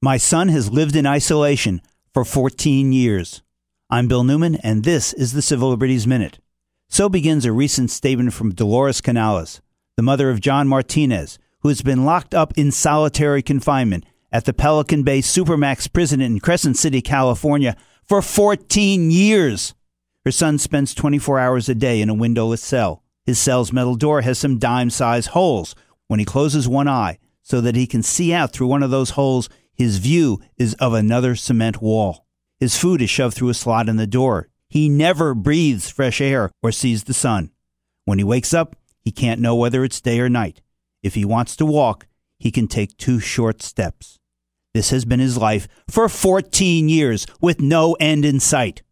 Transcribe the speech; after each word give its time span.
My 0.00 0.16
son 0.16 0.46
has 0.46 0.70
lived 0.70 0.94
in 0.94 1.06
isolation 1.06 1.82
for 2.14 2.24
14 2.24 2.92
years. 2.92 3.42
I'm 3.90 4.06
Bill 4.06 4.22
Newman, 4.22 4.54
and 4.54 4.84
this 4.84 5.12
is 5.12 5.32
the 5.32 5.42
Civil 5.42 5.70
Liberties 5.70 6.06
Minute. 6.06 6.38
So 6.88 7.08
begins 7.08 7.44
a 7.44 7.50
recent 7.50 7.90
statement 7.90 8.32
from 8.32 8.54
Dolores 8.54 9.00
Canales, 9.00 9.60
the 9.96 10.04
mother 10.04 10.30
of 10.30 10.40
John 10.40 10.68
Martinez, 10.68 11.40
who 11.62 11.68
has 11.68 11.82
been 11.82 12.04
locked 12.04 12.32
up 12.32 12.56
in 12.56 12.70
solitary 12.70 13.42
confinement 13.42 14.04
at 14.30 14.44
the 14.44 14.52
Pelican 14.52 15.02
Bay 15.02 15.18
Supermax 15.18 15.92
prison 15.92 16.20
in 16.20 16.38
Crescent 16.38 16.76
City, 16.76 17.02
California, 17.02 17.76
for 18.04 18.22
14 18.22 19.10
years. 19.10 19.74
Her 20.24 20.30
son 20.30 20.58
spends 20.58 20.94
24 20.94 21.40
hours 21.40 21.68
a 21.68 21.74
day 21.74 22.00
in 22.00 22.08
a 22.08 22.14
windowless 22.14 22.62
cell. 22.62 23.02
His 23.26 23.40
cell's 23.40 23.72
metal 23.72 23.96
door 23.96 24.20
has 24.20 24.38
some 24.38 24.58
dime 24.58 24.90
sized 24.90 25.30
holes. 25.30 25.74
When 26.06 26.20
he 26.20 26.24
closes 26.24 26.68
one 26.68 26.86
eye 26.86 27.18
so 27.42 27.60
that 27.60 27.74
he 27.74 27.88
can 27.88 28.04
see 28.04 28.32
out 28.32 28.52
through 28.52 28.68
one 28.68 28.84
of 28.84 28.90
those 28.92 29.10
holes, 29.10 29.48
his 29.78 29.98
view 29.98 30.40
is 30.56 30.74
of 30.74 30.92
another 30.92 31.36
cement 31.36 31.80
wall. 31.80 32.26
His 32.58 32.76
food 32.76 33.00
is 33.00 33.08
shoved 33.08 33.36
through 33.36 33.50
a 33.50 33.54
slot 33.54 33.88
in 33.88 33.96
the 33.96 34.08
door. 34.08 34.48
He 34.68 34.88
never 34.88 35.34
breathes 35.34 35.88
fresh 35.88 36.20
air 36.20 36.50
or 36.62 36.72
sees 36.72 37.04
the 37.04 37.14
sun. 37.14 37.52
When 38.04 38.18
he 38.18 38.24
wakes 38.24 38.52
up, 38.52 38.74
he 39.00 39.12
can't 39.12 39.40
know 39.40 39.54
whether 39.54 39.84
it's 39.84 40.00
day 40.00 40.18
or 40.18 40.28
night. 40.28 40.60
If 41.02 41.14
he 41.14 41.24
wants 41.24 41.54
to 41.56 41.64
walk, 41.64 42.08
he 42.38 42.50
can 42.50 42.66
take 42.66 42.96
two 42.96 43.20
short 43.20 43.62
steps. 43.62 44.18
This 44.74 44.90
has 44.90 45.04
been 45.04 45.20
his 45.20 45.38
life 45.38 45.68
for 45.88 46.08
14 46.08 46.88
years 46.88 47.26
with 47.40 47.60
no 47.60 47.94
end 47.94 48.24
in 48.24 48.40
sight. 48.40 48.82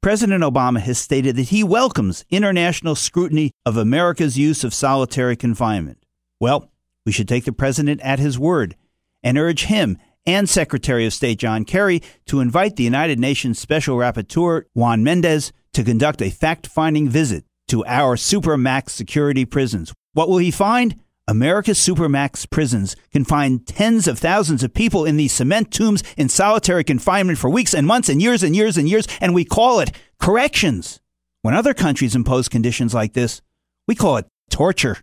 President 0.00 0.44
Obama 0.44 0.78
has 0.78 0.98
stated 0.98 1.34
that 1.36 1.48
he 1.48 1.64
welcomes 1.64 2.24
international 2.30 2.94
scrutiny 2.94 3.50
of 3.66 3.76
America's 3.76 4.38
use 4.38 4.62
of 4.62 4.72
solitary 4.72 5.36
confinement. 5.36 6.04
Well, 6.38 6.70
we 7.04 7.10
should 7.10 7.28
take 7.28 7.44
the 7.44 7.52
president 7.52 8.00
at 8.02 8.20
his 8.20 8.38
word 8.38 8.76
and 9.22 9.36
urge 9.36 9.64
him 9.64 9.98
and 10.28 10.46
Secretary 10.46 11.06
of 11.06 11.14
State 11.14 11.38
John 11.38 11.64
Kerry 11.64 12.02
to 12.26 12.40
invite 12.40 12.76
the 12.76 12.84
United 12.84 13.18
Nations 13.18 13.58
Special 13.58 13.96
Rapporteur 13.96 14.64
Juan 14.74 15.02
Mendez 15.02 15.52
to 15.72 15.82
conduct 15.82 16.20
a 16.20 16.28
fact 16.28 16.66
finding 16.66 17.08
visit 17.08 17.44
to 17.68 17.82
our 17.86 18.14
Supermax 18.14 18.90
security 18.90 19.46
prisons. 19.46 19.94
What 20.12 20.28
will 20.28 20.36
he 20.36 20.50
find? 20.50 20.96
America's 21.26 21.78
Supermax 21.78 22.48
prisons 22.48 22.94
confine 23.10 23.60
tens 23.60 24.06
of 24.06 24.18
thousands 24.18 24.62
of 24.62 24.74
people 24.74 25.06
in 25.06 25.16
these 25.16 25.32
cement 25.32 25.70
tombs 25.72 26.02
in 26.18 26.28
solitary 26.28 26.84
confinement 26.84 27.38
for 27.38 27.48
weeks 27.48 27.74
and 27.74 27.86
months 27.86 28.10
and 28.10 28.20
years 28.20 28.42
and 28.42 28.54
years 28.54 28.76
and 28.76 28.86
years, 28.86 29.08
and 29.22 29.34
we 29.34 29.46
call 29.46 29.80
it 29.80 29.92
corrections. 30.20 31.00
When 31.40 31.54
other 31.54 31.72
countries 31.72 32.14
impose 32.14 32.50
conditions 32.50 32.92
like 32.92 33.14
this, 33.14 33.40
we 33.86 33.94
call 33.94 34.18
it 34.18 34.26
torture. 34.50 34.98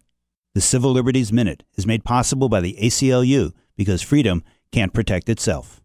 The 0.54 0.62
Civil 0.62 0.92
Liberties 0.92 1.34
Minute 1.34 1.64
is 1.76 1.88
made 1.88 2.04
possible 2.04 2.48
by 2.48 2.62
the 2.62 2.78
ACLU 2.80 3.54
because 3.76 4.02
freedom 4.04 4.44
can't 4.72 4.94
protect 4.94 5.30
itself. 5.30 5.82